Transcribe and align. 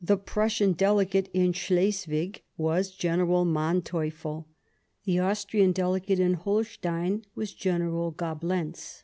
The 0.00 0.16
Prussian 0.16 0.72
Delegate 0.72 1.28
in 1.34 1.52
Slesvig 1.52 2.42
was 2.56 2.92
General 2.92 3.44
Manteuffel; 3.44 4.46
the 5.02 5.18
Austrian 5.18 5.72
Delegate 5.72 6.20
in 6.20 6.34
Holstein 6.34 7.24
was 7.34 7.52
General 7.54 8.12
Gablenz. 8.12 9.02